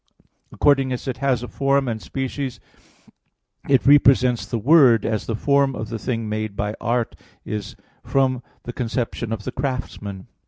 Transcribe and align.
According 0.51 0.91
as 0.91 1.07
it 1.07 1.17
has 1.17 1.43
a 1.43 1.47
form 1.47 1.87
and 1.87 2.01
species, 2.01 2.59
it 3.69 3.85
represents 3.85 4.47
the 4.47 4.57
Word 4.57 5.05
as 5.05 5.27
the 5.27 5.35
form 5.35 5.75
of 5.75 5.89
the 5.89 5.99
thing 5.99 6.27
made 6.27 6.55
by 6.55 6.73
art 6.81 7.15
is 7.45 7.75
from 8.03 8.41
the 8.63 8.73
conception 8.73 9.31
of 9.31 9.43
the 9.43 9.51
craftsman. 9.51 10.25